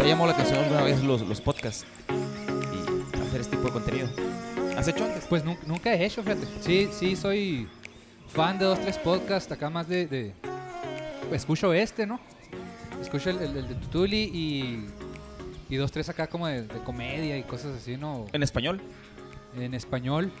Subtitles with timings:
[0.00, 3.72] ¿Te ha llamado la atención alguna vez los, los podcasts y hacer este tipo de
[3.74, 4.08] contenido?
[4.74, 5.26] ¿Has hecho antes?
[5.26, 6.46] Pues nu- nunca he hecho, fíjate.
[6.62, 7.68] Sí, sí, soy
[8.28, 10.06] fan de dos, tres podcasts, acá más de...
[10.06, 10.32] de-
[11.32, 12.18] escucho este, ¿no?
[13.02, 14.86] Escucho el, el- el de Tutuli y,
[15.68, 18.24] y dos, tres acá como de, de comedia y cosas así, ¿no?
[18.32, 18.80] ¿En español?
[19.58, 20.32] En español.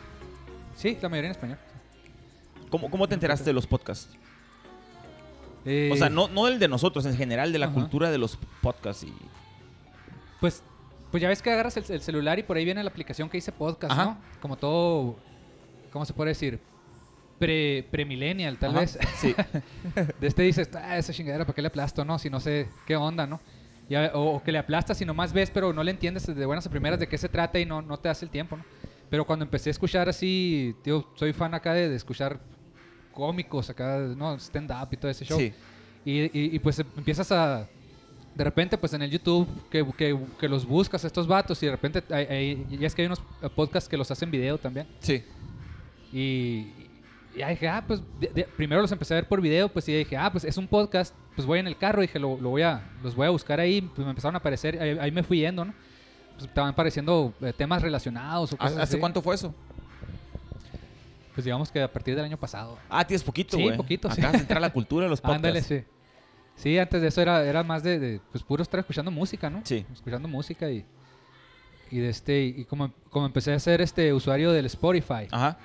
[0.74, 1.58] Sí, la mayoría en español.
[2.70, 4.08] ¿Cómo, cómo te enteraste de los podcasts?
[5.66, 7.74] Eh, O sea, no, no el de nosotros, en general de la Ajá.
[7.74, 9.02] cultura de los podcasts.
[9.04, 9.12] Y...
[10.40, 10.62] Pues,
[11.10, 13.36] pues ya ves que agarras el, el celular y por ahí viene la aplicación que
[13.36, 14.04] dice podcast, Ajá.
[14.04, 14.18] ¿no?
[14.40, 15.16] Como todo,
[15.92, 16.60] ¿cómo se puede decir?
[17.38, 18.98] Pre, premillennial, tal Ajá, vez.
[19.16, 19.34] Sí.
[20.20, 22.04] De este dices, ah, esa chingadera, ¿para qué le aplasto?
[22.04, 23.40] No, si no sé qué onda, ¿no?
[23.88, 26.46] Y a- o, o que le aplastas y nomás ves, pero no le entiendes de
[26.46, 28.64] buenas a primeras de qué se trata y no, no te das el tiempo, ¿no?
[29.08, 32.38] Pero cuando empecé a escuchar así, tío, soy fan acá de, de escuchar
[33.12, 34.34] cómicos, acá, ¿no?
[34.38, 35.38] Stand-up y todo ese show.
[35.38, 35.52] Sí.
[36.04, 37.66] Y, y- y, pues empiezas a...
[38.40, 41.66] De repente, pues en el YouTube, que, que- que los buscas a estos vatos y
[41.66, 43.20] de repente, hay- hay- ya es que hay unos
[43.54, 44.86] podcasts que los hacen video también.
[45.00, 45.22] Sí.
[46.10, 46.68] Y,
[47.36, 49.92] y dije, ah, pues de- de- primero los empecé a ver por video, pues y
[49.92, 52.62] dije, ah, pues es un podcast, pues voy en el carro, dije, lo, lo voy
[52.62, 55.40] a, los voy a buscar ahí, pues me empezaron a aparecer, ahí, ahí me fui
[55.40, 55.74] yendo, ¿no?
[56.38, 58.98] Pues estaban apareciendo eh, temas relacionados o cosas ¿Hace así.
[58.98, 59.54] cuánto fue eso?
[61.34, 62.78] Pues digamos que a partir del año pasado.
[62.88, 63.76] Ah, tienes poquito, Sí, güey.
[63.76, 64.22] poquito, sí.
[64.22, 65.36] Acá entra la cultura de los podcasts.
[65.46, 65.84] Ándale, sí.
[66.60, 69.62] Sí, antes de eso era, era más de, de, pues puro estar escuchando música, ¿no?
[69.64, 69.84] Sí.
[69.92, 70.84] Escuchando música y,
[71.90, 75.56] y de este, y como, como empecé a ser este usuario del Spotify, Ajá.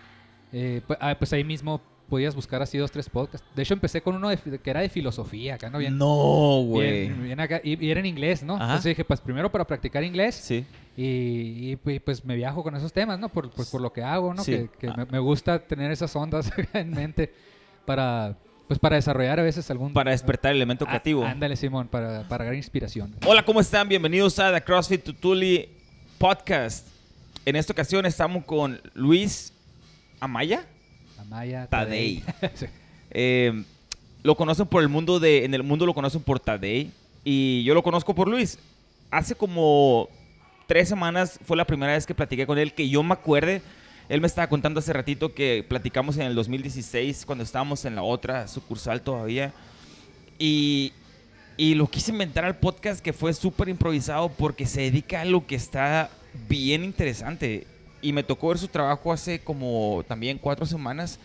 [0.54, 3.46] eh, pues, ah, pues ahí mismo podías buscar así dos, tres podcasts.
[3.56, 5.80] De hecho, empecé con uno de que era de filosofía, acá, ¿no?
[5.80, 7.08] Bien, No, güey.
[7.08, 8.56] bien, bien acá, y, y era en inglés, ¿no?
[8.56, 8.66] Ajá.
[8.66, 10.66] Entonces dije, pues primero para practicar inglés Sí.
[10.96, 13.28] y, y, pues, me viajo con esos temas, ¿no?
[13.30, 14.44] Por, pues, por lo que hago, ¿no?
[14.44, 14.52] Sí.
[14.52, 14.94] Que, que Ah.
[14.98, 17.34] me, me gusta tener esas ondas en mente
[17.86, 19.94] para, pues, para desarrollar a veces algún...
[19.94, 21.24] Para despertar el elemento Ah, creativo.
[21.26, 23.14] ándale, Simón, para, para agarrar inspiración.
[23.26, 23.88] Hola, ¿cómo están?
[23.88, 25.70] Bienvenidos a The CrossFit Tutuli
[26.18, 26.88] Podcast.
[27.46, 29.54] En esta ocasión estamos con Luis
[30.20, 30.66] Amaya
[31.20, 32.24] Amaya Tadei.
[32.56, 32.66] Sí.
[33.12, 33.64] Eh,
[34.24, 35.46] lo conocen por el mundo de.
[35.46, 36.90] En el mundo lo conocen por Tadei.
[37.24, 38.58] Y yo lo conozco por Luis.
[39.12, 40.10] Hace como
[40.68, 43.62] tres semanas fue la primera vez que platiqué con él, que yo me acuerde.
[44.08, 48.04] Él me estaba contando hace ratito que platicamos en el 2016, cuando estábamos en la
[48.04, 49.54] otra sucursal todavía.
[50.38, 50.94] Y,
[51.58, 55.48] y lo quise inventar al podcast que fue súper improvisado porque se dedica a algo
[55.48, 56.12] que está
[56.48, 57.66] bien interesante.
[58.02, 61.20] Y me tocó ver su trabajo hace como también cuatro semanas.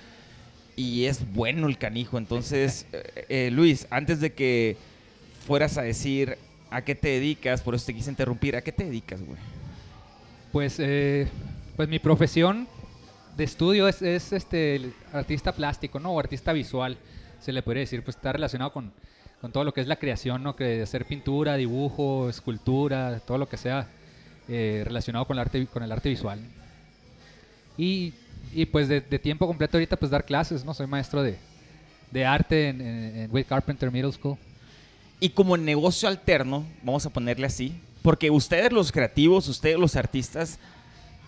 [0.74, 2.16] Y es bueno el canijo.
[2.16, 4.78] Entonces, eh, eh, Luis, antes de que
[5.46, 6.38] fueras a decir
[6.70, 9.38] a qué te dedicas, por eso te quise interrumpir, ¿a qué te dedicas, güey?
[10.52, 11.28] Pues, eh,
[11.80, 12.68] pues mi profesión
[13.38, 16.12] de estudio es, es, este el artista plástico, ¿no?
[16.12, 16.98] O artista visual,
[17.40, 18.04] se le podría decir.
[18.04, 18.92] Pues está relacionado con,
[19.40, 20.54] con todo lo que es la creación, ¿no?
[20.54, 23.88] Que hacer pintura, dibujo, escultura, todo lo que sea
[24.46, 26.38] eh, relacionado con el arte, con el arte visual.
[27.78, 28.12] Y,
[28.52, 30.74] y pues de, de tiempo completo ahorita pues dar clases, ¿no?
[30.74, 31.38] Soy maestro de,
[32.10, 34.36] de arte en, en, en Carpenter Middle School.
[35.18, 40.58] Y como negocio alterno, vamos a ponerle así, porque ustedes los creativos, ustedes los artistas,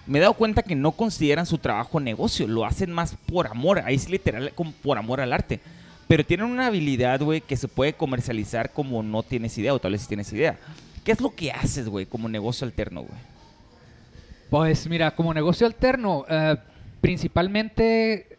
[0.06, 3.80] me he dado cuenta que no consideran su trabajo negocio, lo hacen más por amor,
[3.84, 5.60] ahí es literal como por amor al arte.
[6.08, 9.92] Pero tienen una habilidad, güey, que se puede comercializar como no tienes idea, o tal
[9.92, 10.58] vez sí tienes idea.
[11.04, 13.18] ¿Qué es lo que haces, güey, como negocio alterno, güey?
[14.50, 16.56] Pues mira, como negocio alterno, eh,
[17.00, 18.38] principalmente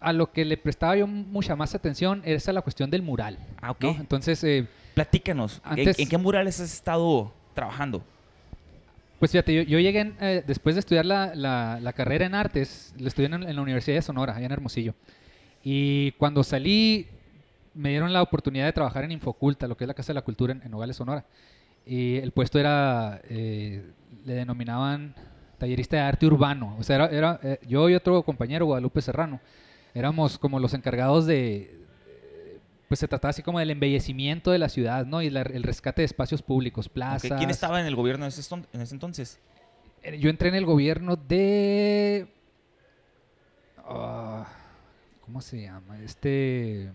[0.00, 3.38] a lo que le prestaba yo mucha más atención es a la cuestión del mural.
[3.60, 3.82] Ah, ok.
[3.82, 3.90] ¿no?
[3.98, 8.02] Entonces, eh, Platícanos, ¿en- ¿en, qué murales has estado trabajando?
[9.18, 12.34] Pues fíjate, yo, yo llegué en, eh, después de estudiar la, la- la carrera en
[12.34, 14.94] artes, lo estudié en, en la Universidad de Sonora, allá en Hermosillo.
[15.62, 17.08] Y cuando salí,
[17.74, 20.22] me dieron la oportunidad de trabajar en Infoculta, lo que es la Casa de la
[20.22, 21.24] Cultura en, Nogales, Sonora.
[21.86, 23.82] Y el puesto era, eh,
[24.26, 25.14] le denominaban
[25.58, 26.76] tallerista de arte urbano.
[26.78, 29.40] O sea, era, era, eh, yo y otro compañero, Guadalupe Serrano,
[29.94, 31.76] éramos como los encargados de,
[32.88, 35.20] pues se trataba así como del embellecimiento de la ciudad, ¿no?
[35.22, 37.32] Y la- el rescate de espacios públicos, plazas.
[37.38, 39.38] ¿Quién estaba en el gobierno en ese, eston- en ese entonces?
[40.02, 42.26] Eh, Yo entré en el gobierno de...
[43.78, 44.46] ah,
[45.20, 45.98] ¿Cómo se llama?
[46.00, 46.90] Este...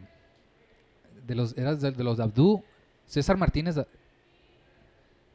[1.27, 2.63] De los, eras de, de los de Abdú.
[3.05, 3.75] César Martínez.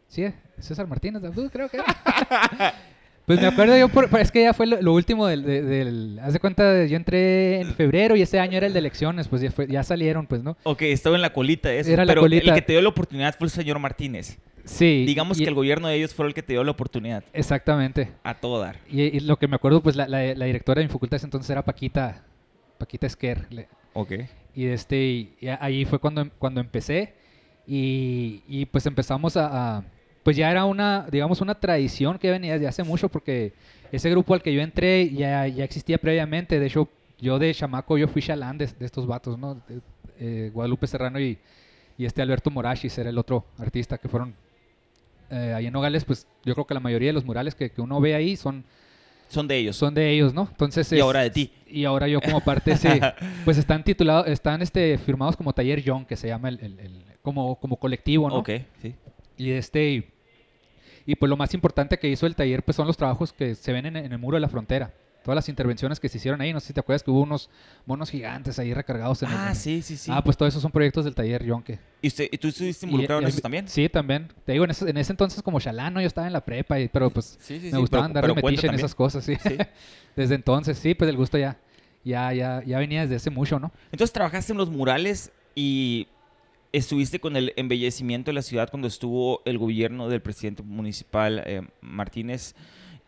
[0.09, 0.27] Sí,
[0.59, 1.87] César Martínez de Abdú, creo que era.
[3.29, 6.19] Pues me acuerdo yo, por, es que ya fue lo, lo último del, de- del...
[6.21, 9.41] Haz de cuenta, yo entré en febrero y ese año era el de elecciones, pues
[9.43, 10.57] ya, fue- ya salieron, pues, ¿no?
[10.65, 11.91] Ok, estaba en la colita eso.
[11.93, 12.49] Era la pero colita.
[12.49, 14.39] el que te dio la oportunidad fue el señor Martínez.
[14.65, 15.05] Sí.
[15.07, 17.23] Digamos y- que el gobierno de ellos fue el que te dio la oportunidad.
[17.33, 18.11] Exactamente.
[18.25, 18.81] A todo dar.
[18.91, 21.27] Y, y lo que me acuerdo, pues la, la, la directora de mi facultad ese
[21.27, 22.25] entonces era Paquita,
[22.79, 23.47] Paquita Esquer.
[23.51, 24.13] le- Ok.
[24.55, 27.15] Y, este, y ahí fue cuando, cuando empecé.
[27.67, 29.85] Y, y pues empezamos a, a-
[30.29, 33.55] pues ya era una, digamos, una tradición que venía desde hace mucho porque
[33.91, 36.61] ese grupo al que yo entré ya, ya existía previamente.
[36.61, 36.87] De hecho,
[37.19, 39.55] yo de chamaco, yo fui chalán de, de estos vatos, ¿no?
[39.55, 39.81] De-
[40.21, 41.39] eh, Guadalupe Serrano y,
[41.97, 44.35] y este Alberto Morachis era el otro artista que fueron
[45.31, 47.81] eh, ahí en Nogales, pues yo creo que la mayoría de los murales que, que
[47.81, 48.65] uno ve ahí son,
[49.29, 49.77] Son de ellos.
[49.77, 50.47] son de ellos, ¿no?
[50.51, 51.51] Entonces y es- ahora de ti.
[51.67, 52.89] y ahora yo como parte sí,
[53.47, 57.03] pues están titulados, están este firmados como Taller Young, que se llama el, el- el-
[57.23, 58.37] como, como colectivo, ¿no?
[58.41, 58.51] Ok,
[58.83, 58.95] sí.
[59.37, 60.11] Y este
[61.11, 63.73] y, pues lo más importante que hizo el taller pues son los trabajos que se
[63.73, 64.93] ven en, en el muro de la frontera.
[65.25, 67.51] Todas las intervenciones que se hicieron ahí, no sé si te acuerdas que hubo unos
[67.87, 70.11] monos gigantes ahí recargados en el- Ah, sí, sí, sí.
[70.15, 72.87] Ah, pues todos esos son proyectos del taller Young que ¿Y, usted, ¿Y tú estuviste
[72.87, 73.69] involucrado y- en eso también?
[73.69, 74.29] Sí, también.
[74.45, 76.89] Te digo, en ese, en ese entonces como chalano yo estaba en la prepa, y,
[76.89, 79.35] pero pues Sí, sí, me gustaba andar de metiche en esas cosas, sí.
[79.37, 79.57] Sí.
[80.17, 81.59] Desde entonces, sí, pues el gusto ya,
[82.05, 83.73] ya, ya, ya venía desde hace mucho, ¿no?
[83.91, 86.07] Entonces trabajaste en los murales y
[86.73, 91.63] estuviste con el embellecimiento de la ciudad cuando estuvo el gobierno del presidente municipal eh,
[91.81, 92.55] Martínez.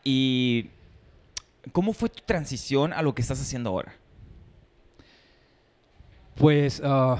[0.03, 0.71] ¿Y
[1.73, 3.95] cómo fue tu transición a lo que estás haciendo ahora?
[6.37, 7.19] Pues ah,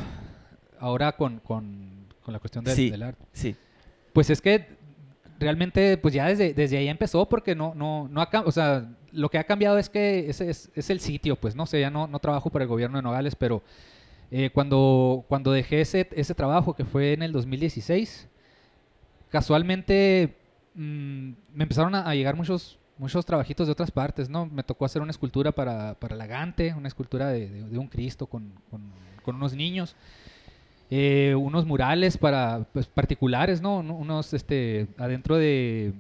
[0.79, 2.91] ahora con, con, con la cuestión del, Sí.
[2.91, 3.25] del arte.
[3.33, 3.55] Sí.
[4.13, 4.67] Pues es que
[5.39, 9.29] realmente, pues ya desde, desde ahí empezó porque no, no, no ha o sea, lo
[9.31, 12.07] que ha cambiado es que ese es, es el sitio, pues no sé, ya no,
[12.07, 13.63] no trabajo para el gobierno de Nogales, pero
[14.31, 18.29] eh, cuando, cuando dejé ese, ese trabajo, que fue en el 2016,
[19.29, 20.37] casualmente
[20.75, 24.45] mm, me empezaron a, llegar muchos muchos trabajitos de otras partes, ¿no?
[24.45, 28.53] Me tocó hacer una escultura para, para la Gante, una escultura de, un Cristo con,
[28.71, 28.93] con-
[29.37, 29.95] unos niños,
[30.91, 33.79] eh, unos murales para pues, particulares, ¿no?
[33.79, 35.95] Uno- Unos este, adentro de...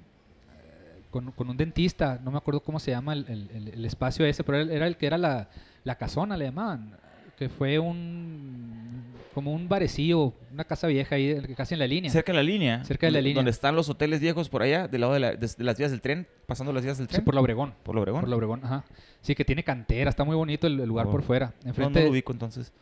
[1.10, 4.44] Con, con un dentista, no me acuerdo cómo se llama el, el- el- espacio ese,
[4.44, 5.48] pero era el que era la,
[5.84, 6.96] la casona, le llamaban,
[7.40, 9.02] que fue un...
[9.34, 12.10] como un barecillo, una casa vieja ahí, casi en la línea.
[12.10, 12.84] Cerca de la línea.
[12.84, 13.36] Cerca de la línea.
[13.36, 15.90] Donde están los hoteles viejos por allá, del lado de, la- de- de las vías
[15.90, 17.24] del tren, pasando las vías del Sí, tren.
[17.24, 17.72] por la Obregón.
[17.82, 18.20] Por lo Obregón.
[18.20, 18.84] Por la Obregón, ajá.
[19.22, 21.10] Sí, que tiene cantera, está muy bonito el, el lugar Oh.
[21.10, 21.54] por fuera.
[21.64, 22.72] No, Enfrente, no lo ubico entonces.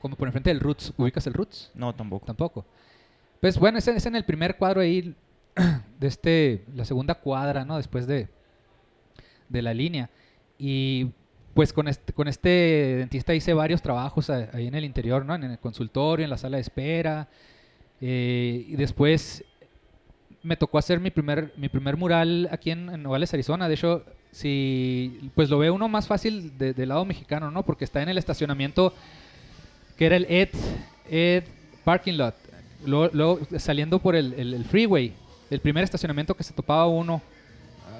[0.00, 0.92] como por enfrente del Roots.
[0.96, 1.72] ¿Ubicas el Roots?
[1.74, 2.26] No, tampoco.
[2.26, 2.64] Tampoco.
[3.40, 5.14] Pues bueno, es, es en el primer cuadro ahí
[5.98, 7.76] de este, la segunda cuadra, ¿no?
[7.76, 8.28] Después de,
[9.48, 10.10] de la línea.
[10.58, 11.08] Y
[11.56, 12.48] pues con este, con este
[12.98, 15.34] dentista hice varios trabajos ahí en el interior, ¿no?
[15.34, 17.28] En el consultorio, en la sala de espera.
[18.00, 19.42] Eh, y después
[20.42, 23.68] me tocó hacer mi primer, mi primer mural aquí en, en Nogales, Arizona.
[23.68, 27.62] De hecho, si, pues lo ve uno más fácil de- del lado mexicano, ¿no?
[27.64, 28.92] Porque está en el estacionamiento
[29.96, 30.50] que era el Ed,
[31.10, 31.44] Ed
[31.84, 32.34] Parking Lot.
[32.84, 35.14] Luego, luego saliendo por el, el- el freeway,
[35.50, 37.22] el primer estacionamiento que se topaba uno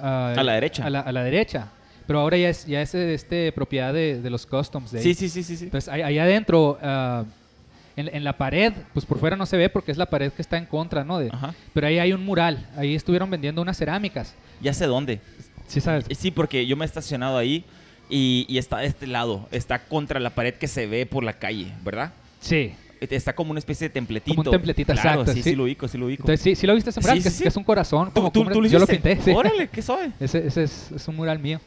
[0.01, 0.85] ah, A la derecha.
[0.85, 1.71] A la, a la derecha.
[2.07, 4.91] Pero ahora ya es, ya es este, propiedad de, de los customs.
[4.91, 5.03] De ahí.
[5.03, 5.57] Sí, sí, sí, sí.
[5.57, 5.65] sí.
[5.65, 7.25] Entonces, ahí- adentro, ah,
[7.97, 10.41] en, en la pared, pues por fuera no se ve porque es la pared que
[10.41, 11.19] está en contra, ¿no?
[11.19, 11.53] De, Ajá.
[11.73, 12.65] pero ahí hay un mural.
[12.77, 14.33] Ahí estuvieron vendiendo unas cerámicas.
[14.61, 15.19] Ya sé dónde.
[15.67, 16.05] Sí, sabes.
[16.09, 17.65] Eh, Sí, porque yo me he estacionado ahí
[18.09, 19.47] y, y está de este lado.
[19.51, 22.13] Está contra la pared que se ve por la calle, ¿verdad?
[22.39, 22.73] Sí.
[23.01, 24.35] Eh, Está como una especie de templetito.
[24.35, 25.49] Como un templetito, claro, exacto, Sí, sí.
[25.49, 26.23] sí, lo ubico, sí lo ubico.
[26.23, 28.07] Entonces, sí, sí lo viste ese mural, Sí, que, sí, es- que es un corazón.
[28.09, 29.19] ¿Tú, Como, tú- tú lo yo lo pinté.
[29.35, 30.11] Órale, qué suave.
[30.19, 31.59] Ese, ese es, es un mural mío.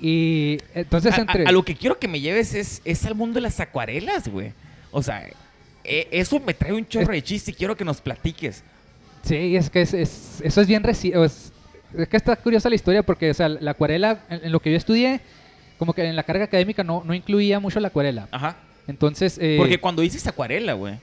[0.00, 1.44] Y entonces A, entre...
[1.44, 4.28] a- a lo que quiero que me lleves es, es al mundo de las acuarelas,
[4.28, 4.52] güey.
[4.90, 5.28] O sea,
[5.84, 8.62] eh, eso me trae un chorro de chiste y quiero que nos platiques.
[9.22, 11.22] Sí, es que es, es- eso es bien reciente.
[11.24, 11.52] Es,
[11.96, 14.70] es que está curiosa la historia porque, o sea, la acuarela, en, en lo que
[14.70, 15.20] yo estudié,
[15.78, 18.28] como que en la carga académica no, no incluía mucho la acuarela.
[18.30, 18.56] Ajá.
[18.86, 20.94] Entonces, eh, Porque cuando dices acuarela, güey.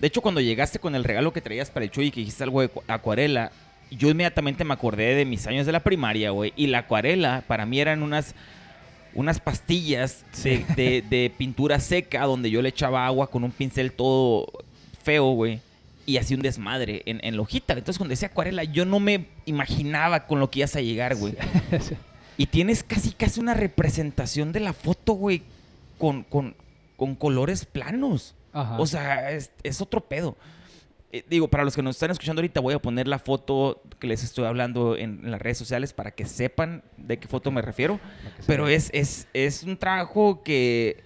[0.00, 2.42] De hecho, cuando llegaste con el regalo que traías para el Chuy y que dijiste
[2.42, 3.52] algo de cu- acuarela,
[3.90, 6.52] yo inmediatamente me acordé de mis años de la primaria, güey.
[6.56, 8.34] Y la acuarela para mí eran unas,
[9.14, 13.92] unas pastillas de, de- de pintura seca donde yo le echaba agua con un pincel
[13.92, 14.46] todo
[15.02, 15.60] feo, güey.
[16.06, 17.72] Y hacía un desmadre en, en la hojita.
[17.72, 21.34] Entonces, cuando decía acuarela, yo no me imaginaba con lo que ibas a llegar, güey.
[21.80, 21.94] sí.
[22.36, 25.42] Y tienes casi, casi una representación de la foto, güey,
[25.98, 26.56] con, con,
[26.96, 28.34] con colores planos.
[28.52, 28.76] Ajá.
[28.80, 30.36] O sea, es, es otro pedo.
[31.16, 34.06] Eh, digo, para los que nos están escuchando ahorita, voy a poner la foto que
[34.08, 37.62] les estoy hablando en, en las redes sociales para que sepan de qué foto me
[37.62, 38.00] refiero.
[38.48, 41.04] Pero es, es, es un trabajo que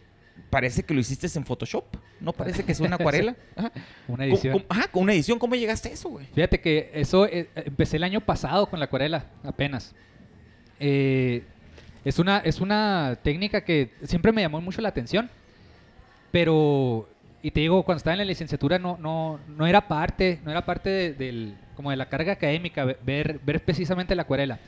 [0.48, 1.84] parece que lo hiciste en Photoshop.
[2.20, 3.36] No parece que sea una acuarela.
[3.54, 3.70] Ajá.
[3.74, 4.52] una ¿Cómo- edición.
[4.54, 5.38] cómo- ajá, con una edición.
[5.38, 6.24] ¿Cómo llegaste a eso, güey?
[6.34, 9.94] Fíjate que eso eh, empecé el año pasado con la acuarela, apenas.
[10.80, 11.42] Eh,
[12.04, 15.28] es, una, es una técnica que siempre me llamó mucho la atención,
[16.30, 17.08] pero,
[17.42, 20.64] y te digo, cuando estaba en la licenciatura no, no, no era parte, no era
[20.64, 24.58] parte de, del, como de la carga académica ve- ver, ver precisamente la acuarela.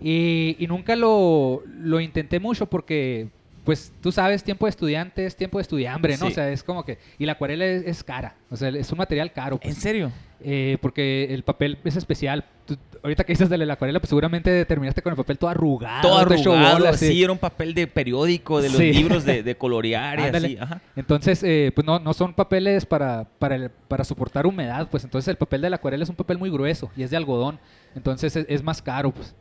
[0.00, 3.28] Y, y nunca lo, lo intenté mucho porque
[3.64, 6.26] pues tú sabes, tiempo de estudiante es tiempo de estudiambre, ¿no?
[6.26, 6.32] Sí.
[6.32, 6.98] O sea, es como que...
[7.18, 9.58] Y la acuarela es, es cara, o sea, es un material caro.
[9.58, 9.72] pues.
[9.76, 10.10] ¿En serio?
[10.44, 12.44] Eh, porque el papel es especial.
[12.66, 16.02] Tú- ahorita que dices de la acuarela, pues seguramente terminaste con el papel todo arrugado.
[16.02, 17.22] Todo arrugado, bolas, sí.
[17.22, 18.92] era un papel de periódico, de los Sí.
[18.92, 20.56] libros de, de colorear y así.
[20.60, 20.80] Ajá.
[20.96, 25.28] Entonces, eh, pues no, no son papeles para, para, el- para soportar humedad, pues entonces
[25.28, 27.58] el papel de la acuarela es un papel muy grueso y es de algodón,
[27.94, 29.34] entonces es, es más caro, pues.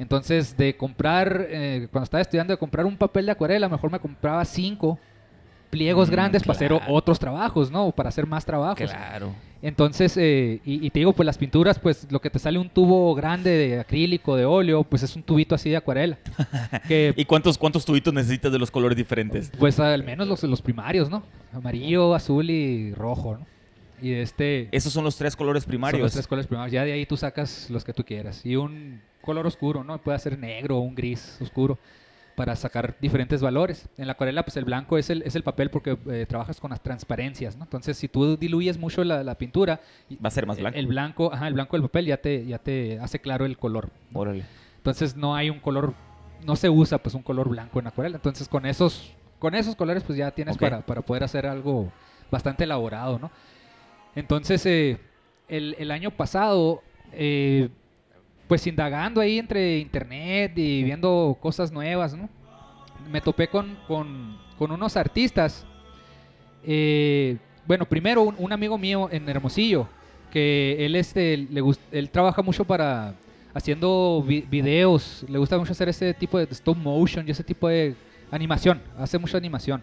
[0.00, 3.98] Entonces, de comprar, eh, cuando estaba estudiando, de comprar un papel de acuarela, mejor me
[3.98, 4.96] compraba cinco
[5.70, 7.90] pliegos Mm, grandes para hacer otros trabajos, ¿no?
[7.92, 8.90] Para hacer más trabajos.
[8.90, 9.32] Claro.
[9.60, 12.68] Entonces, eh, y, y te digo, pues las pinturas, pues lo que te sale un
[12.70, 16.16] tubo grande de acrílico, de óleo, pues es un tubito así de acuarela.
[16.88, 19.50] que ¿Y cuántos, cuántos tubitos necesitas de los colores diferentes?
[19.58, 21.22] pues al menos los, los primarios, ¿no?
[21.52, 23.46] Amarillo, azul y rojo, ¿no?
[24.00, 24.68] Y este...
[24.70, 26.02] Esos son los tres colores Son primarios.
[26.02, 26.72] los tres colores primarios.
[26.72, 28.46] Ya de ahí tú sacas los que tú quieras.
[28.46, 29.98] Y un color oscuro, ¿no?
[29.98, 31.78] Puede ser negro o un gris oscuro
[32.38, 33.88] para sacar diferentes valores.
[33.98, 36.70] En la acuarela, pues el blanco es el, es el papel porque eh, trabajas con
[36.70, 37.64] las transparencias, ¿no?
[37.64, 39.80] Entonces, si tú diluyes mucho la, la pintura,
[40.24, 40.78] Va a ser más blanco.
[40.78, 43.90] el blanco, ajá, el blanco del papel ya te, ya te hace claro el color.
[44.12, 44.44] Órale.
[44.76, 45.94] Entonces no hay un color,
[46.46, 48.16] no se usa pues un color blanco en acuarela.
[48.18, 51.90] Entonces con esos, con esos colores pues ya tienes para, para poder hacer algo
[52.30, 53.32] bastante elaborado, ¿no?
[54.14, 54.98] Entonces eh,
[55.48, 57.68] el, el año pasado, eh,
[58.48, 62.28] pues indagando ahí entre internet y viendo cosas nuevas, ¿no?
[63.12, 65.66] Me topé con, con, unos artistas.
[66.64, 67.36] eh,
[67.66, 69.86] bueno, primero un, amigo mío en Hermosillo,
[70.32, 73.14] que él, este, le gust- él trabaja mucho para
[73.52, 77.68] haciendo vi- videos, le gusta mucho hacer ese tipo de stop motion y ese tipo
[77.68, 77.94] de
[78.30, 79.82] animación, hace mucha animación.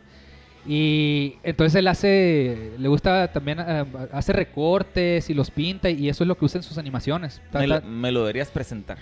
[0.68, 6.24] Y entonces él hace, le gusta también, eh, hace recortes y los pinta y eso
[6.24, 7.42] es lo que usa en sus animaciones.
[7.54, 8.98] Me lo, ta- me lo deberías presentar.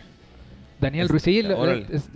[0.81, 2.09] Daniel Ruiz, sí, es-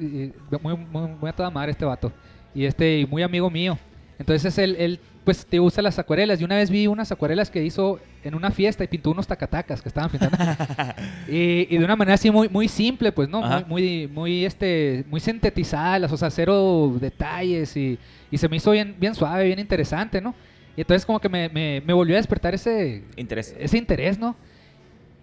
[0.62, 2.12] muy, muy, muy a toda madre este vato.
[2.54, 3.78] Y este, muy amigo mío.
[4.20, 6.42] Entonces él, él, pues te usa las acuarelas.
[6.42, 9.82] Y una vez vi unas acuarelas que hizo en una fiesta y pintó unos tacatacas
[9.82, 10.38] que estaban pintando.
[11.28, 13.42] y, y de una manera así muy, muy simple, pues, ¿no?
[13.42, 17.76] Muy, muy, muy, este, muy sintetizadas, o sea, cero detalles.
[17.78, 17.98] Y,
[18.30, 20.36] y se me hizo bien, bien suave, bien interesante, ¿no?
[20.76, 23.56] Y entonces como que me, me, me volvió a despertar ese, Interés.
[23.58, 24.36] ese interés, ¿no?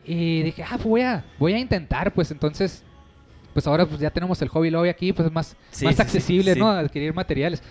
[0.05, 2.83] Y dije, ah, pues voy a, voy a intentar, pues entonces,
[3.53, 5.97] pues ahora pues ya tenemos el hobby lobby aquí, pues es más, Sí, más sí,
[5.97, 6.59] sí, accesible, sí.
[6.59, 6.69] ¿no?
[6.69, 7.63] Adquirir materiales.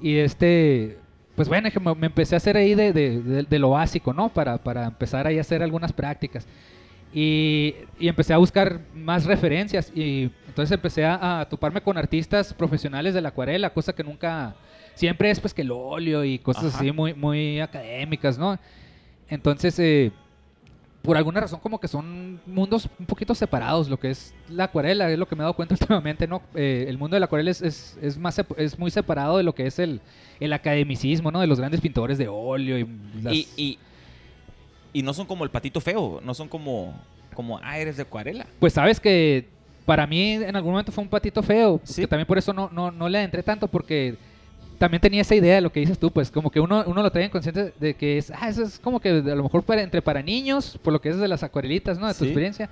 [0.00, 0.98] Y este,
[1.38, 4.12] pues bueno, que me, me empecé a hacer ahí de, de- de- de lo básico,
[4.12, 4.28] ¿no?
[4.28, 6.46] Para, para empezar ahí a hacer algunas prácticas.
[7.14, 12.52] Y, y empecé a buscar más referencias y entonces empecé a, a toparme con artistas
[12.52, 14.54] profesionales de la acuarela, cosa que nunca,
[14.94, 16.78] siempre es pues que el óleo y cosas Ajá.
[16.78, 18.58] así muy, muy académicas, ¿no?
[19.30, 20.12] Entonces, eh,
[21.08, 25.10] por alguna razón como que son mundos un poquito separados, lo que es la acuarela,
[25.10, 26.42] es lo que me he dado cuenta últimamente, ¿no?
[26.54, 29.54] Eh, el mundo de la acuarela es, es, es más, es muy separado de lo
[29.54, 30.02] que es el,
[30.38, 31.40] el academicismo, ¿no?
[31.40, 32.86] De los grandes pintores de óleo y
[33.22, 33.32] las...
[33.32, 33.78] Y, y,
[34.92, 36.94] y no son como el patito feo, no son como,
[37.32, 38.46] como ah, eres de acuarela.
[38.60, 39.48] Pues sabes que
[39.86, 42.02] para mí en algún momento fue un patito feo, Sí.
[42.02, 44.18] que también por eso no, no, no le entré tanto porque
[44.78, 47.10] también tenía esa idea de lo que dices tú, pues como que uno, uno lo
[47.10, 50.00] trae inconsciente de que es, ah, eso es como que a lo mejor para, entre
[50.02, 52.06] para niños, por lo que es de las acuarelitas, ¿no?
[52.06, 52.26] De tu Sí.
[52.26, 52.70] experiencia.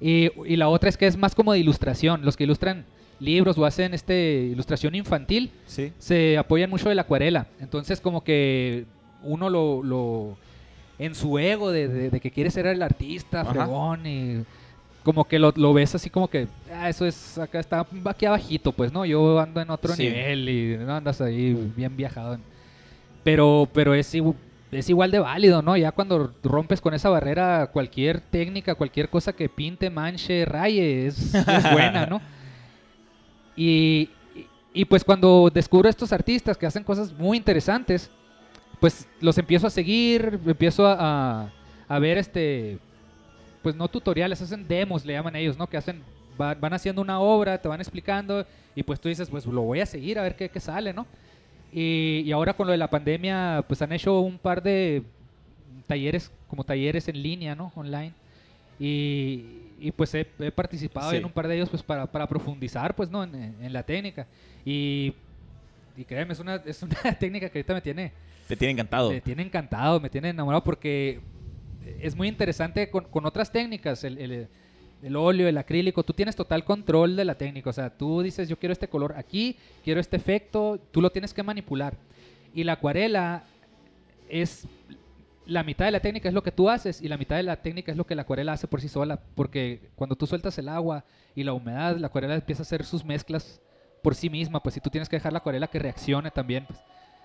[0.00, 2.84] Y, y la otra es que es más como de ilustración, los que ilustran
[3.20, 5.92] libros o hacen este ilustración infantil Sí.
[5.98, 7.48] se apoyan mucho de la acuarela.
[7.60, 8.84] Entonces, como que
[9.22, 9.82] uno lo.
[9.82, 10.36] lo-
[11.00, 14.44] en su ego de, de- de que quiere ser el artista, fregón, y
[15.08, 16.48] como que lo, lo ves así como que.
[16.70, 17.38] Ah, eso es.
[17.38, 19.06] Acá está aquí abajito, pues, ¿no?
[19.06, 20.02] Yo ando en otro Sí.
[20.04, 22.38] nivel y no andas ahí bien viajado.
[23.24, 24.34] Pero, pero es, igu-
[24.70, 25.78] es igual de válido, ¿no?
[25.78, 31.34] Ya cuando rompes con esa barrera, cualquier técnica, cualquier cosa que pinte, manche, raye, es,
[31.34, 32.20] es buena, ¿no?
[33.56, 34.10] Y,
[34.90, 38.10] pues cuando descubro estos artistas que hacen cosas muy interesantes,
[38.78, 40.96] pues los empiezo a seguir, empiezo a,
[41.44, 41.52] a-
[41.88, 42.78] a ver este,
[43.62, 45.66] pues no tutoriales, hacen demos, le llaman ellos, ¿no?
[45.68, 46.02] Que hacen,
[46.40, 49.80] va- van haciendo una obra, te van explicando y pues tú dices, pues lo voy
[49.80, 51.06] a seguir a ver qué, qué sale, ¿no?
[51.72, 55.02] Y, y ahora con lo de la pandemia, pues han hecho un par de
[55.86, 57.72] talleres, como talleres en línea, ¿no?
[57.74, 58.12] Online.
[58.80, 59.44] Y,
[59.80, 61.16] y, pues he, he participado Sí.
[61.16, 63.24] en un par de ellos pues para, para profundizar, pues, ¿no?
[63.24, 64.26] En, en la técnica.
[64.64, 65.12] Y,
[65.96, 68.12] y créeme, es una, es una técnica que ahorita me tiene,
[68.46, 69.10] Te tiene encantado.
[69.10, 71.20] me tiene encantado, me tiene enamorado porque
[72.00, 74.48] es muy interesante con, con otras técnicas, el, el-
[75.00, 78.48] el óleo, el acrílico, tú tienes total control de la técnica, o sea, tú dices
[78.48, 81.94] yo quiero este color aquí, quiero este efecto, tú lo tienes que manipular.
[82.52, 83.44] Y la acuarela
[84.28, 84.66] es
[85.46, 87.56] la mitad de la técnica es lo que tú haces y la mitad de la
[87.56, 90.68] técnica es lo que la acuarela hace por sí sola, porque cuando tú sueltas el
[90.68, 91.04] agua
[91.36, 93.60] y la humedad, la acuarela empieza a hacer sus mezclas
[94.02, 96.80] por sí misma, pues si tú tienes que dejar la acuarela que reaccione también, pues.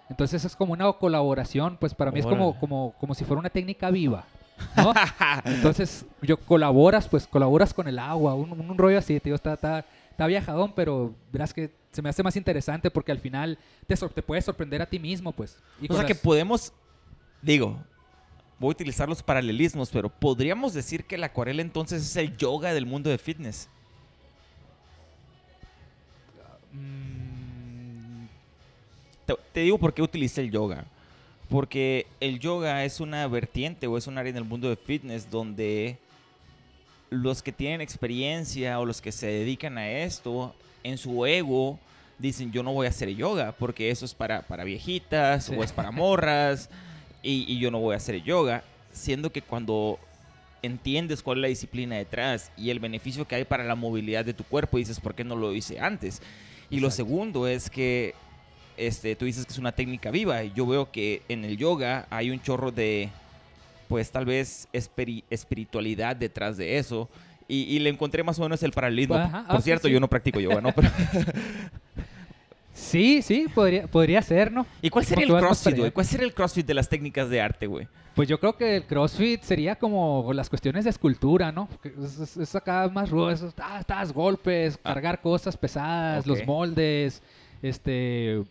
[0.09, 3.49] Entonces es como una colaboración, pues para mí es como, como, como si fuera una
[3.49, 4.25] técnica viva,
[4.75, 4.93] ¿no?
[5.45, 9.85] Entonces, yo colaboras, pues colaboras con el agua, un, un rollo así, tío, está, está,
[10.11, 13.57] está viajadón, pero verás que se me hace más interesante porque al final
[13.87, 15.57] te, puedes sorprender a ti mismo, pues.
[15.79, 16.73] Y o sea que podemos,
[17.41, 17.77] digo,
[18.59, 22.73] voy a utilizar los paralelismos, pero podríamos decir que la acuarela entonces es el yoga
[22.73, 23.69] del mundo de fitness.
[26.71, 28.25] Mm,
[29.27, 30.85] Te, te digo por qué utilicé el yoga.
[31.53, 35.29] Porque el yoga es una vertiente o es un área en el mundo de fitness
[35.29, 35.99] donde
[37.11, 41.77] los que tienen experiencia o los que se dedican a esto, en su ego,
[42.17, 45.53] dicen yo no voy a hacer yoga porque eso es para, para viejitas Sí.
[45.55, 46.71] o es para morras
[47.21, 48.63] y, y yo no voy a hacer yoga.
[48.91, 49.99] Siendo que cuando
[50.63, 54.33] entiendes cuál es la disciplina detrás y el beneficio que hay para la movilidad de
[54.33, 56.19] tu cuerpo, dices, ¿por qué no lo hice antes?
[56.71, 56.95] Y lo Exacto.
[57.09, 58.15] segundo es que
[58.77, 60.43] este, tú dices que es una técnica viva.
[60.43, 63.09] y Yo veo que en el yoga hay un chorro de,
[63.87, 67.09] pues tal vez espiri- espiritualidad detrás de eso.
[67.47, 69.15] Y, y le encontré más o menos el paralelismo.
[69.15, 69.93] Ajá, Por ah, sí, cierto, sí.
[69.93, 70.71] yo no practico yoga, ¿no?
[70.73, 70.89] Pero-
[72.75, 74.65] Sí, sí, podría, podría ser, ¿no?
[74.81, 75.91] ¿Y cuál sería el Porque crossfit, güey?
[75.91, 77.87] ¿Cuál sería el crossfit de las técnicas de arte, güey?
[78.15, 81.67] Pues yo creo que el CrossFit sería como las cuestiones de escultura, ¿no?
[81.83, 84.93] Es, es- es acá más rudo, ah, estás, golpes, Ah.
[84.93, 87.21] cargar cosas pesadas, los moldes,
[87.61, 88.43] este...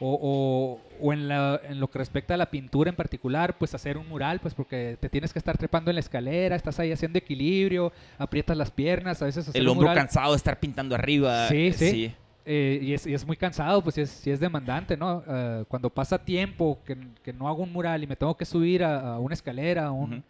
[0.00, 3.74] O, o- o en, la- en lo que respecta a la pintura en particular, pues
[3.74, 6.90] hacer un mural, pues porque te tienes que estar trepando en la escalera, estás ahí
[6.92, 10.58] haciendo equilibrio, aprietas las piernas, a veces hacer El un hombro mural- cansado de estar
[10.58, 11.48] pintando arriba.
[11.48, 12.14] Sí, eh, sí.
[12.46, 15.22] Eh, y, es, y es muy cansado, pues sí es, es demandante, ¿no?
[15.26, 18.84] Eh, cuando pasa tiempo que, que no hago un mural y me tengo que subir
[18.84, 20.22] a, a una escalera, a un,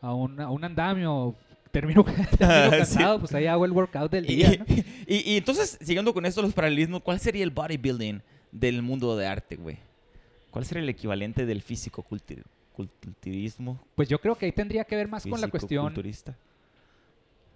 [0.00, 1.34] a un, a un andamio,
[1.70, 2.04] termino,
[2.38, 2.76] termino Sí.
[2.78, 4.64] cansado, pues ahí hago el workout del Y, día, ¿no?
[5.06, 8.20] y- y entonces, siguiendo con esto, los paralelismos, ¿cuál sería el bodybuilding
[8.52, 9.78] del mundo de arte, güey?
[10.50, 12.42] ¿Cuál sería el equivalente del físico culti-
[12.74, 13.80] culturismo?
[13.96, 16.36] Pues yo creo que ahí tendría que ver más con la cuestión, físico-culturista?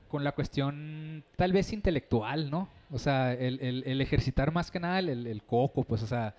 [0.08, 2.68] con la cuestión tal vez intelectual, ¿no?
[2.92, 6.34] O sea, el, el- el ejercitar más que nada el, el coco, pues, o sea,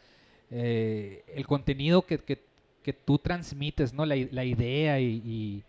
[0.50, 2.42] eh, el contenido que, que-
[2.82, 4.06] que tú transmites, ¿no?
[4.06, 5.64] La, la idea y, y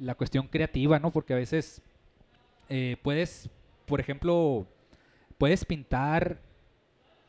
[0.00, 1.10] la cuestión creativa, ¿no?
[1.10, 1.82] Porque a veces
[2.68, 3.50] eh, puedes,
[3.86, 4.64] por ejemplo,
[5.36, 6.38] puedes pintar,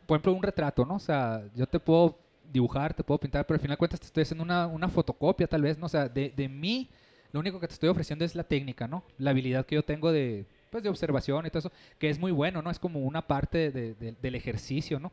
[0.06, 0.96] por ejemplo, un retrato, ¿no?
[0.96, 2.18] O sea, yo te puedo
[2.52, 5.48] dibujar, te puedo pintar, pero al final de cuentas te estoy haciendo una, una fotocopia,
[5.48, 5.86] tal vez, ¿no?
[5.86, 6.89] O sea, de, de mí,
[7.32, 9.04] lo único que te estoy ofreciendo es la técnica, ¿no?
[9.18, 12.32] La habilidad que yo tengo de, pues, de observación y todo eso, que es muy
[12.32, 12.70] bueno, ¿no?
[12.70, 15.12] Es como una parte de- de- del ejercicio, ¿no?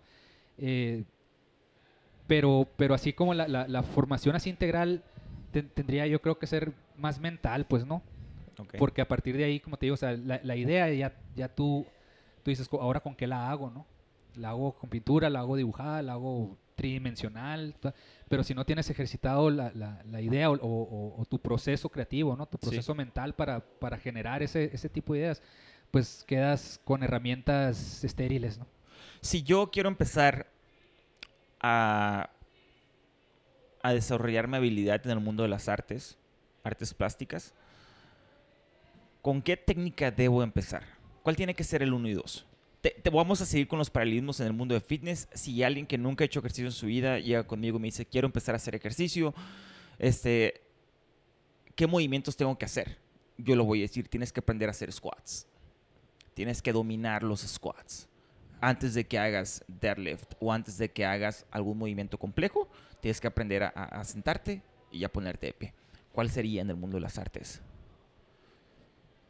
[0.58, 1.04] Eh,
[2.26, 5.02] pero, pero así como la, la- la formación así integral
[5.50, 8.02] ten- tendría yo creo que ser más mental, pues, ¿no?
[8.78, 11.48] Porque a partir de ahí, como te digo, o sea, la, la idea ya, ya
[11.48, 11.86] tú,
[12.44, 13.86] tú dices, "Co- ahora con qué la hago, ¿no?
[14.36, 17.74] La hago con pintura, la hago dibujada, la hago tridimensional,
[18.28, 22.36] pero si no tienes ejercitado la, la- la idea o, o- o tu proceso creativo,
[22.36, 22.46] ¿no?
[22.46, 22.66] Tu Sí.
[22.68, 25.42] proceso mental para, para generar ese, ese tipo de ideas,
[25.90, 28.66] pues quedas con herramientas estériles, ¿no?
[29.20, 30.46] Si yo quiero empezar
[31.60, 32.30] a,
[33.82, 36.16] a desarrollar mi habilidad en el mundo de las artes,
[36.64, 37.52] artes plásticas,
[39.20, 40.84] ¿con qué técnica debo empezar?
[41.22, 42.46] ¿Cuál tiene que ser el 1 y 2?
[42.80, 45.28] Te, te- vamos a seguir con los paralelismos en el mundo de fitness.
[45.34, 48.06] Si alguien que nunca ha hecho ejercicio en su vida llega conmigo y me dice,
[48.06, 49.34] quiero empezar a hacer ejercicio,
[49.98, 50.62] este,
[51.74, 52.98] ¿qué movimientos tengo que hacer?
[53.36, 55.46] Yo lo voy a decir, tienes que aprender a hacer squats.
[56.34, 58.08] Tienes que dominar los squats.
[58.62, 62.68] Antes de que hagas deadlift o antes de que hagas algún movimiento complejo,
[63.00, 64.62] tienes que aprender a, a- sentarte
[64.92, 65.74] y a ponerte de pie.
[66.12, 67.62] ¿Cuál sería en el mundo de las artes?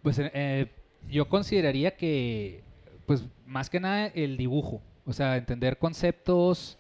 [0.03, 0.71] Pues eh, eh,
[1.09, 2.63] yo consideraría que,
[3.11, 6.79] pues más que nada el dibujo, o sea, entender conceptos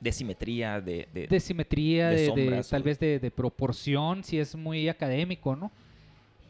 [0.00, 1.06] De simetría, de...
[1.14, 4.88] de- de simetría, de de, de- sombras tal o- vez de, proporción, si es muy
[4.88, 5.70] académico, ¿no?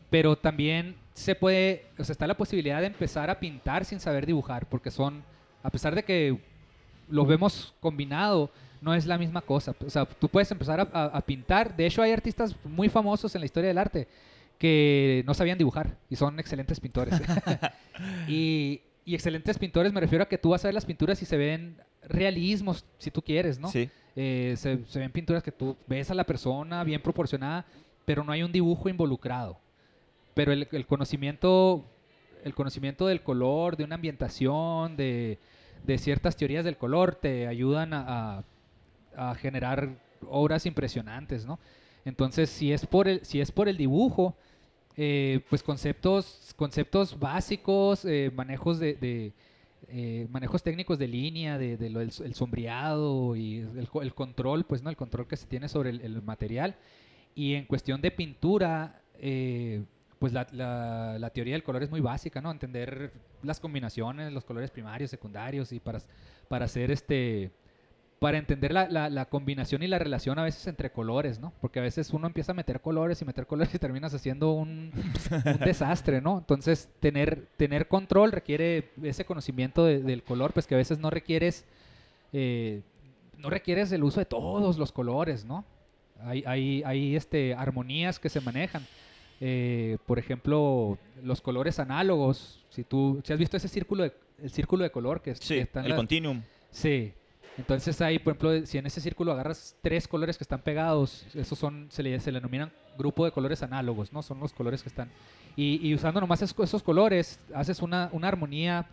[0.09, 4.25] Pero también se puede, o sea, está la posibilidad de empezar a pintar sin saber
[4.25, 5.23] dibujar, porque son,
[5.63, 6.39] a pesar de que
[7.11, 9.75] lo vemos combinado, no es la misma cosa.
[9.87, 11.77] O sea, tú puedes empezar a, a- a pintar.
[11.77, 14.09] De hecho, hay artistas muy famosos en la historia del arte
[14.59, 17.21] que no sabían dibujar y son excelentes pintores.
[18.29, 21.27] y, y excelentes pintores me refiero a que tú vas a ver las pinturas y
[21.27, 23.69] se ven realismos, si tú quieres, ¿no?
[23.69, 23.89] Sí.
[24.15, 27.65] Eh, se, se ven pinturas que tú ves a la persona bien proporcionada,
[28.05, 29.59] pero no hay un dibujo involucrado.
[30.35, 31.85] Pero el, el conocimiento,
[32.45, 35.39] el conocimiento del color, de una ambientación, de,
[35.85, 38.45] de ciertas teorías del color, te ayudan a, a-
[39.31, 39.91] a generar
[40.29, 41.59] obras impresionantes, ¿no?
[42.05, 44.37] Entonces, si es por el, si es por el dibujo,
[44.97, 49.33] eh, pues conceptos, conceptos básicos, eh, manejos de,
[49.89, 54.91] eh, manejos técnicos de línea, de, el sombreado y el, co- el control, pues, ¿no?
[54.91, 56.77] El control que se tiene sobre el, material.
[57.35, 59.01] Y en cuestión de pintura,
[60.19, 62.51] pues la, la- la teoría del color es muy básica, ¿no?
[62.51, 66.01] Entender las combinaciones, los colores primarios, secundarios y para,
[66.49, 67.51] para hacer este...
[68.23, 71.53] Para entender la, la- la combinación y la relación a veces entre colores, ¿no?
[71.61, 74.93] Porque a veces uno empieza a meter colores y meter colores y terminas haciendo un,
[74.95, 76.39] un desastre, ¿no?
[76.39, 81.11] Entonces, tener, tener control requiere ese conocimiento de- del color, pues que a veces no
[81.11, 81.65] requieres,
[82.33, 82.83] eh,
[83.37, 85.65] no requieres el uso de todos los colores, ¿no?
[86.25, 88.87] Hay, hay, hay este, armonías que se manejan.
[89.41, 92.65] Eh, por ejemplo, los colores análogos.
[92.71, 95.61] Si tú si has visto ese círculo de, el círculo de color que, Sí, que
[95.63, 96.41] está en el la- continuum.
[96.71, 97.13] Sí.
[97.59, 101.59] Entonces ahí, por ejemplo, si en ese círculo agarras tres colores que están pegados, esos
[101.59, 104.23] son, se le, se le denominan grupo de colores análogos, ¿no?
[104.23, 105.11] Son los colores que están.
[105.55, 108.87] Y, usando nomás esos, colores, haces una, una armonía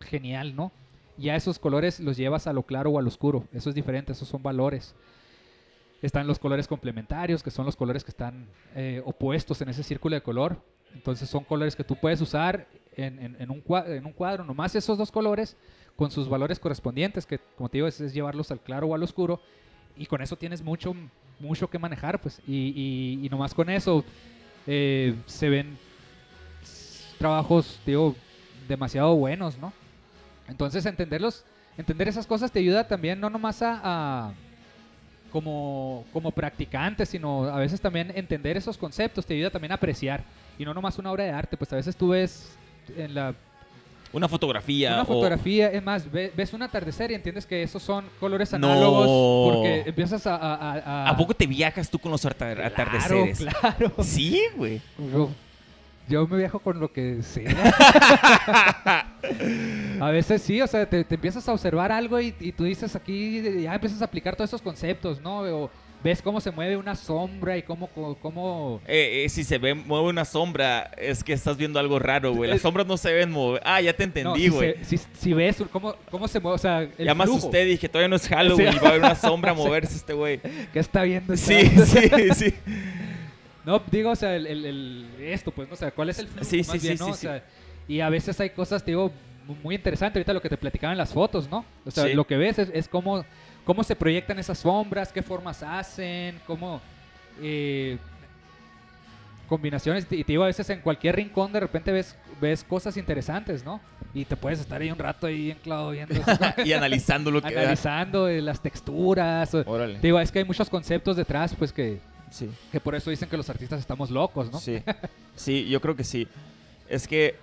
[0.00, 0.70] genial, ¿no?
[1.16, 3.44] Ya esos colores los llevas a lo claro o al oscuro.
[3.52, 4.94] Eso es diferente, esos son valores.
[6.02, 10.14] Están los colores complementarios, que son los colores que están eh, opuestos en ese círculo
[10.14, 10.58] de color.
[10.94, 14.74] Entonces son colores que tú puedes usar en, en- en un, en un cuadro, nomás
[14.74, 15.56] esos dos colores
[15.96, 19.40] con sus valores correspondientes, que como te digo, es, llevarlos al claro o al oscuro.
[19.96, 20.94] Y con eso tienes mucho,
[21.38, 22.40] mucho que manejar, pues.
[22.46, 22.72] Y,
[23.22, 24.04] y, y nomás con eso
[24.66, 25.78] eh, se ven
[27.18, 28.14] trabajos, digo,
[28.68, 29.72] demasiado buenos, ¿no?
[30.48, 31.44] Entonces entenderlos,
[31.78, 34.32] entender esas cosas te ayuda también no nomás a, a-
[35.30, 40.22] como, como practicante, sino a veces también entender esos conceptos te ayuda también a apreciar.
[40.58, 42.56] Y no nomás una obra de arte, pues a veces tú ves
[42.96, 43.34] en la
[44.14, 44.94] Una fotografía.
[44.94, 48.54] una o- fotografía, es más, ve- ves un atardecer y entiendes que esos son colores
[48.54, 49.52] análogos No.
[49.54, 50.36] porque empiezas a...
[50.36, 53.38] ¿A, a, a- ¿A poco te viajas tú con los atar- Claro, atardeceres?
[53.60, 54.80] Claro, Sí, güey.
[55.12, 55.28] Yo,
[56.08, 57.50] yo me viajo con lo que sea.
[60.00, 62.94] a veces sí, o sea, te, te empiezas a observar algo y, y tú dices
[62.94, 65.40] aquí, ya empiezas a aplicar todos esos conceptos, ¿no?
[65.40, 65.70] O
[66.04, 67.88] ves cómo se mueve una sombra y cómo...
[68.20, 72.32] cómo, Eh, eh, si se ve, mueve una sombra, es que estás viendo algo raro,
[72.34, 72.48] güey.
[72.50, 73.62] Las Eh, sombras no se ven mover.
[73.64, 74.74] Ah, ya te no, entendí, si güey.
[74.84, 77.38] se- Si, si ves cómo, cómo se mueve, o sea, el ya flujo.
[77.38, 78.76] asusté, dije, todavía no es Halloween Sí.
[78.76, 80.40] y va a haber una sombra a moverse este güey.
[80.72, 81.36] ¿Qué está viendo?
[81.36, 82.54] Sí, Está- sí, sí.
[83.64, 85.74] No, digo, o sea, el, el- el- esto, pues, ¿no?
[85.74, 86.44] O sea, ¿cuál es el flujo?
[86.44, 87.10] Sí, más sí, bien, sí, ¿no?
[87.10, 87.42] O sea,
[87.88, 89.10] y a veces hay cosas, te digo,
[89.46, 90.16] mu- muy interesantes.
[90.18, 91.64] Ahorita lo que te platicaban en las fotos, ¿no?
[91.86, 93.24] O sea, lo que ves es, es cómo,
[93.64, 96.80] cómo se proyectan esas sombras, qué formas hacen, cómo...
[97.42, 97.98] eh,
[99.48, 103.62] combinaciones y te digo a veces en cualquier rincón de repente ves ves cosas interesantes
[103.62, 103.78] no
[104.14, 106.14] y te puedes estar ahí un rato ahí enclavado viendo
[106.64, 109.96] y analizando lo que analizando eh, las texturas Órale.
[109.96, 112.00] te digo es que hay muchos conceptos detrás pues que
[112.30, 112.50] Sí.
[112.72, 114.58] que por eso dicen que los artistas estamos locos, ¿no?
[114.58, 114.82] Sí,
[115.36, 116.26] sí, yo creo que sí.
[116.88, 117.36] Es que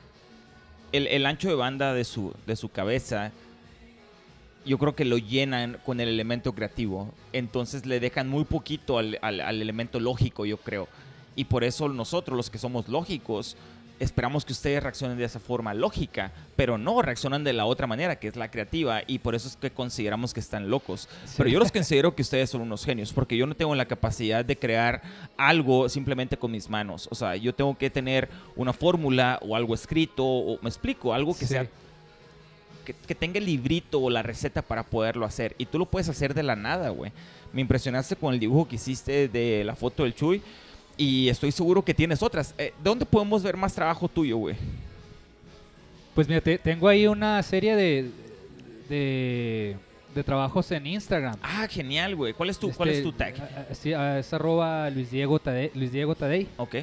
[0.91, 3.31] el, el ancho de banda de su, de su cabeza,
[4.65, 7.13] yo creo que lo llenan con el elemento creativo.
[7.33, 10.87] Entonces le dejan muy poquito al, al- al elemento lógico, yo creo.
[11.35, 13.55] Y por eso nosotros, los que somos lógicos,
[13.99, 18.15] esperamos que ustedes reaccionen de esa forma lógica, pero no reaccionan de la otra manera,
[18.17, 21.07] que es la creativa, y por eso es que consideramos que están locos.
[21.25, 21.35] Sí.
[21.37, 24.43] Pero yo los considero que ustedes son unos genios, porque yo no tengo la capacidad
[24.43, 25.03] de crear
[25.37, 27.07] algo simplemente con mis manos.
[27.11, 31.33] O sea, yo tengo que tener una fórmula o algo escrito, o me explico, algo
[31.33, 31.53] que Sí.
[31.53, 31.67] sea
[32.83, 35.55] que, que tenga el librito o la receta para poderlo hacer.
[35.57, 37.11] Y tú lo puedes hacer de la nada, güey.
[37.53, 40.41] Me impresionaste con el dibujo que hiciste de la foto del Chuy.
[40.97, 42.53] Y estoy seguro que tienes otras.
[42.57, 44.55] Eh, ¿Dónde podemos ver más trabajo tuyo, güey?
[46.13, 48.09] Pues mira, te- tengo ahí una serie de,
[48.89, 49.77] de,
[50.13, 51.35] de trabajos en Instagram.
[51.41, 52.33] Ah, genial, güey.
[52.33, 53.33] ¿Cuál es tu, cuál es Este, tu tag?
[53.39, 56.47] ah, sí, es arroba Luis Diego Tadei, Luis Diego Tadei.
[56.57, 56.75] Ok.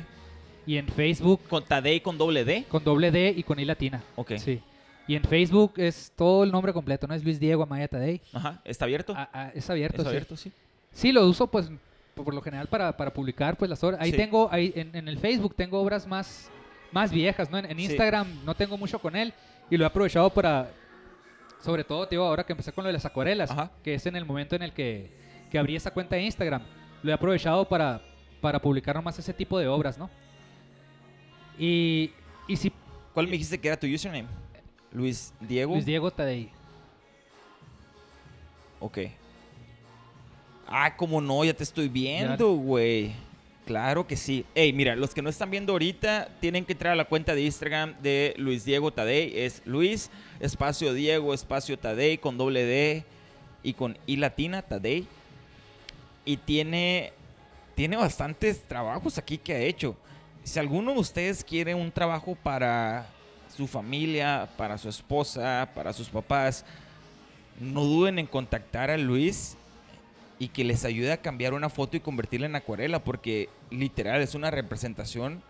[0.66, 2.64] Y en Facebook ¿Con Tadei con doble D?
[2.68, 4.02] con doble D y con I latina.
[4.16, 4.32] Ok.
[4.38, 4.60] Sí.
[5.08, 7.14] Y en Facebook es todo el nombre completo, ¿no?
[7.14, 8.20] Es Luis Diego Amaya Tadei.
[8.32, 8.60] Ajá.
[8.64, 9.14] ¿Está abierto?
[9.16, 10.08] Ah, ah, es abierto, ¿Es sí.
[10.08, 10.52] abierto, sí?
[10.92, 11.70] Sí, lo uso pues
[12.14, 14.00] por lo general para, para publicar pues las obras.
[14.00, 14.16] Ahí Sí.
[14.16, 16.50] tengo, ahí en, en el Facebook tengo obras más,
[16.92, 17.58] más viejas, ¿no?
[17.58, 17.84] En, en Sí.
[17.84, 19.32] Instagram no tengo mucho con él
[19.70, 20.70] y lo he aprovechado para,
[21.60, 23.70] sobre todo, digo, ahora que empecé con lo de las acuarelas, Ajá.
[23.82, 25.10] que es en el momento en el que,
[25.50, 26.62] que abrí esa cuenta de Instagram,
[27.02, 28.02] lo he aprovechado para,
[28.42, 30.10] para publicar nomás ese tipo de obras, ¿no?
[31.58, 32.12] Y,
[32.46, 32.72] y si
[33.14, 34.28] ¿Cuál me dijiste que era tu username?
[34.92, 35.74] Luis Diego.
[35.74, 36.50] Luis Diego Tadei.
[38.80, 38.98] Ok.
[40.66, 43.12] Ah, como no, ya te estoy viendo, güey.
[43.64, 44.46] Claro que sí.
[44.54, 47.42] Ey, mira, los que no están viendo ahorita tienen que entrar a la cuenta de
[47.42, 49.32] Instagram de Luis Diego Tadei.
[49.38, 53.04] Es Luis, espacio Diego, espacio Tadei, con doble D
[53.62, 55.06] y con I latina, Tadei.
[56.24, 57.12] Y tiene,
[57.74, 59.96] tiene bastantes trabajos aquí que ha hecho.
[60.44, 63.06] Si alguno de ustedes quiere un trabajo para
[63.58, 66.64] su familia, para su esposa, para sus papás,
[67.58, 69.56] no duden en contactar a Luis
[70.38, 74.36] y que les ayude a cambiar una foto y convertirla en acuarela, porque literal es
[74.36, 75.42] una representación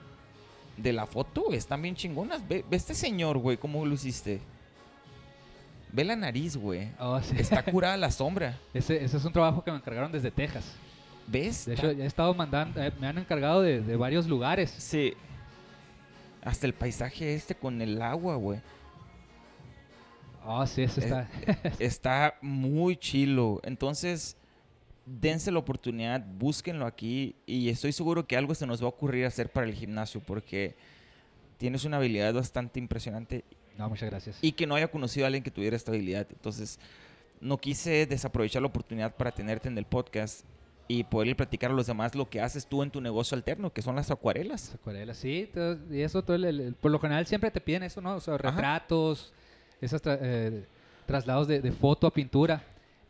[0.79, 1.59] de la foto, güey.
[1.59, 2.49] Están bien chingonas.
[2.49, 4.41] Ve, ve este señor, güey, cómo lo hiciste.
[5.93, 6.89] Ve la nariz, güey.
[6.99, 7.37] Oh, sí.
[7.39, 8.59] Está curada la sombra.
[8.73, 10.65] Ese, ese es un trabajo que me encargaron desde Texas.
[11.27, 11.67] ¿Ves?
[11.67, 14.71] De hecho, ya he estado mandando, eh, me han encargado de, de varios lugares.
[14.71, 15.13] Sí.
[16.43, 18.61] Hasta el paisaje este con el agua, güey.
[20.45, 21.29] Oh, sí, eso está.
[21.79, 23.61] Está muy chilo.
[23.65, 24.37] Entonces,
[25.05, 29.27] dense la oportunidad, búsquenlo aquí y estoy seguro que algo se nos va a ocurrir
[29.27, 30.77] hacer para el gimnasio porque
[31.57, 33.45] tienes una habilidad bastante impresionante
[33.77, 34.39] no, muchas gracias.
[34.43, 36.27] y que no haya conocido a alguien que tuviera esta habilidad.
[36.31, 36.79] Entonces,
[37.41, 40.45] no quise desaprovechar la oportunidad para tenerte en el podcast
[40.89, 43.83] y poderle platicar a los demás lo que haces tú en tu negocio alterno, que
[43.83, 44.75] son las acuarelas.
[44.75, 48.01] Acuarelas, sí, todo- y eso todo el- el- por lo general siempre te piden eso,
[48.01, 48.15] ¿no?
[48.17, 49.33] O sea, retratos,
[49.81, 50.65] esos tra- eh,
[51.07, 52.63] traslados de, de foto a pintura.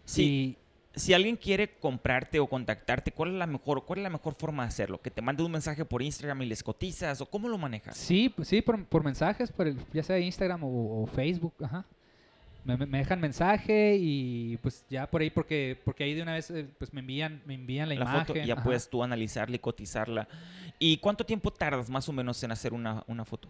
[0.04, 0.56] Sí.
[0.94, 4.64] Si alguien quiere comprarte o contactarte, ¿cuál es la mejor, cuál es la mejor forma
[4.64, 5.00] de hacerlo?
[5.00, 7.96] ¿Que te mande un mensaje por Instagram y les cotizas o cómo lo manejas?
[7.96, 11.84] sí, pues sí, por, por mensajes, por el, ya sea Instagram o, o Facebook, ajá.
[12.76, 16.50] Me, me- dejan mensaje y pues ya por ahí, porque, porque ahí de una vez
[16.50, 18.26] eh, pues me envían, me envían la, la imagen.
[18.26, 18.62] foto ya ajá.
[18.62, 20.28] puedes tú analizarla y cotizarla.
[20.78, 23.48] ¿Y cuánto tiempo tardas más o menos en hacer una, una foto?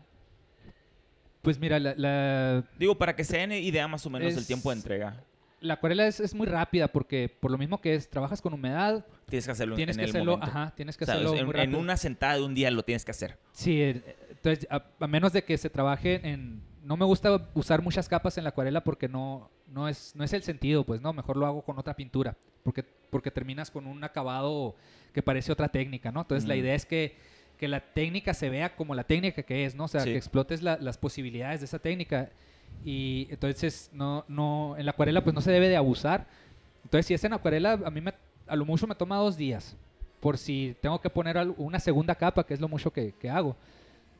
[1.42, 4.70] Pues mira, la, la, Digo, para que se den idea más o menos Es- tiempo
[4.70, 5.22] de entrega.
[5.60, 9.04] la acuarela es, es muy rápida porque por lo mismo que es, trabajas con humedad,
[9.28, 10.56] Tienes que hacerlo tienes en que el hacerlo, momento.
[10.58, 12.82] ajá, tienes que O sea, hacerlo en, muy en una sentada de un día lo
[12.84, 13.36] tienes que hacer.
[13.52, 16.62] Sí, eh, entonces a, a menos de que se trabaje en...
[16.88, 20.32] No me gusta usar muchas capas en la acuarela porque no, no, es, no es
[20.32, 24.02] el sentido, pues no, mejor lo hago con otra pintura, porque, porque terminas con un
[24.02, 24.74] acabado
[25.12, 26.22] que parece otra técnica, ¿no?
[26.22, 27.14] Entonces la idea es que,
[27.58, 29.84] que la técnica se vea como la técnica que es, ¿no?
[29.84, 30.12] O sea, Sí.
[30.12, 32.30] que explotes la- las posibilidades de esa técnica.
[32.86, 36.26] Y entonces no, no, en la acuarela pues no se debe de abusar.
[36.84, 38.14] Entonces si es en acuarela, a mí me,
[38.46, 39.76] a lo mucho me toma dos días,
[40.20, 43.56] por si tengo que poner una segunda capa, que es lo mucho que, que hago.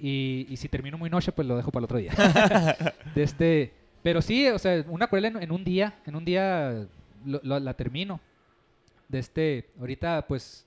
[0.00, 2.12] Y, y si termino muy noche, pues lo dejo para el otro día.
[3.14, 6.86] de este, pero sí, o sea, una acuarela en, en un día, en un día
[7.24, 8.20] lo- lo- la termino.
[9.08, 10.66] De este, ahorita pues,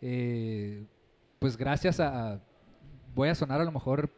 [0.00, 0.84] eh,
[1.38, 2.40] pues gracias a, a-
[3.14, 4.10] voy a sonar a lo mejor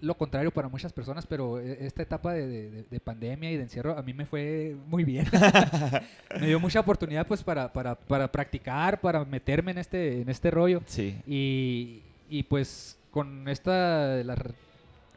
[0.00, 3.96] lo contrario para muchas personas, pero e- esta etapa de- de pandemia y de encierro
[3.96, 5.26] a mí me fue muy bien.
[6.40, 10.50] me dio mucha oportunidad pues para, para, para practicar, para meterme en este, en este
[10.50, 10.82] rollo.
[10.86, 11.16] Sí.
[11.26, 14.54] Y, y, pues con esta de las re-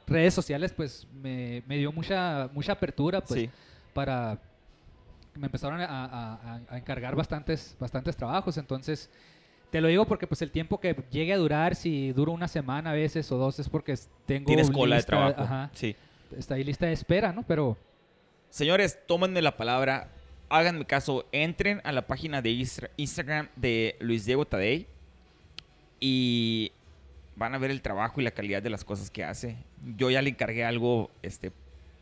[0.05, 3.49] redes sociales pues me, me dio mucha mucha apertura pues sí.
[3.93, 4.37] para
[5.33, 9.09] me empezaron a, a- a- encargar bastantes bastantes trabajos entonces
[9.71, 12.91] te lo digo porque pues el tiempo que llegue a durar si duro una semana
[12.91, 13.95] a veces o dos es porque
[14.27, 15.41] tengo Tienes cola de lista- trabajo.
[15.41, 15.95] ajá, Sí.
[16.37, 17.75] está ahí lista de espera no pero
[18.49, 20.07] Señores, tómenme la palabra,
[20.47, 22.51] háganme caso, entren a la página de
[22.95, 24.87] Instagram de Luis Diego Tadei
[25.99, 26.71] y
[27.35, 29.57] van a ver el trabajo y la calidad de las cosas que hace.
[29.97, 31.51] Yo ya le encargué algo este,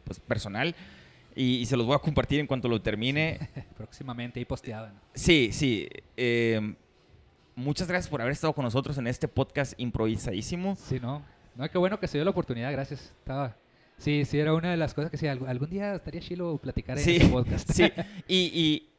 [0.04, 0.76] pues, personal
[1.36, 3.50] y, y se los voy a compartir en cuanto lo termine.
[3.78, 5.00] próximamente ahí posteada ¿no?
[5.16, 5.88] Sí, sí.
[6.18, 6.76] eh,
[7.56, 10.76] muchas gracias por haber estado con nosotros en este podcast improvisadísimo.
[10.76, 11.24] sí no
[11.56, 13.56] no qué bueno que se dio la oportunidad gracias estaba
[13.98, 16.98] sí sí era una de las cosas que sí algún, algún día estaría chilo platicar
[16.98, 17.92] en Sí, este podcast sí.
[18.28, 18.90] Y, y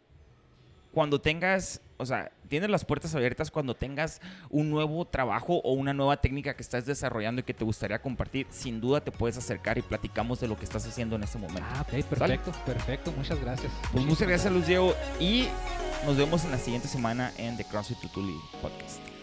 [0.93, 5.93] cuando tengas, o sea, tienes las puertas abiertas cuando tengas un nuevo trabajo o una
[5.93, 9.79] nueva técnica que estás desarrollando y que te gustaría compartir, sin duda te puedes acercar
[9.79, 11.69] y platicamos de lo que estás haciendo en este momento.
[11.75, 13.13] Ah, ok, perfecto, perfecto.
[13.13, 13.73] Muchas gracias.
[13.93, 15.49] Pues muchas gracias, Luis Diego, y
[16.05, 19.14] nos vemos en la siguiente semana en The CrossFit Tutuli Podcast.